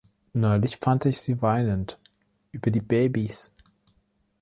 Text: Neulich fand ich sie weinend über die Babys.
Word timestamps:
Neulich 0.33 0.77
fand 0.77 1.05
ich 1.05 1.19
sie 1.21 1.43
weinend 1.43 1.99
über 2.51 2.71
die 2.71 2.81
Babys. 2.81 3.51